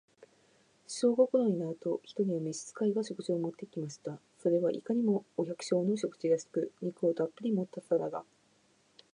[0.87, 4.17] 正午頃になると、一人の召使が、食事を持って来ました。
[4.39, 8.23] それはいかにも、お百姓の食事らしく、肉をたっぶり盛った皿が、